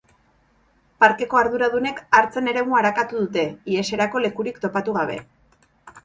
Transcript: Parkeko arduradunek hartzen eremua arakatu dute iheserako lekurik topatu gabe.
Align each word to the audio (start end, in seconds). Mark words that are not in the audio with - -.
Parkeko 1.01 1.39
arduradunek 1.41 1.99
hartzen 2.19 2.49
eremua 2.53 2.79
arakatu 2.81 3.21
dute 3.25 3.43
iheserako 3.75 4.23
lekurik 4.23 4.57
topatu 4.65 4.97
gabe. 4.97 5.19